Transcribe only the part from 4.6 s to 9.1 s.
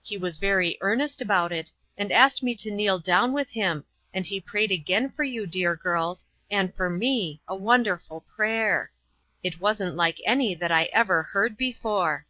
again for yon, dear girls, and for me, a wonderful prayer.